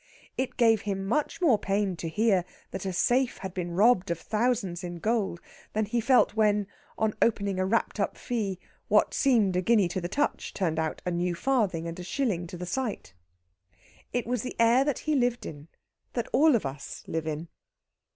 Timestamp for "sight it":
12.65-14.25